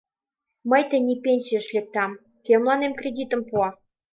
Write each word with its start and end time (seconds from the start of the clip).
Мый 0.69 0.83
тений 0.89 1.19
пенсийыш 1.23 1.67
лектам, 1.75 2.11
кӧ 2.45 2.53
мыланем 2.57 2.93
кредитым 2.99 3.41
пуа? 3.49 3.69